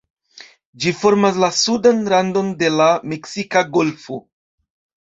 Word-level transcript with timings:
Ĝi 0.85 0.93
formas 1.01 1.37
la 1.45 1.51
sudan 1.59 2.01
randon 2.15 2.51
de 2.63 2.73
la 2.81 2.91
Meksika 3.13 3.65
Golfo. 3.79 4.21